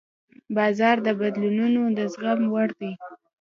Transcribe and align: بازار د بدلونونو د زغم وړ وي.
بازار 0.55 0.97
د 1.07 1.09
بدلونونو 1.19 1.81
د 1.97 1.99
زغم 2.13 2.41
وړ 2.53 2.69
وي. 2.79 2.91